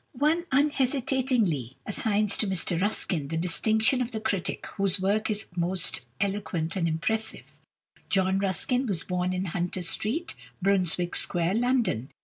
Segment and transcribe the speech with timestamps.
[0.17, 6.07] One unhesitatingly assigns to Mr Ruskin the distinction of the critic whose work is most
[6.19, 7.59] eloquent and impressive.
[8.09, 12.09] =John Ruskin (1819 )= was born in Hunter Street, Brunswick Square, London.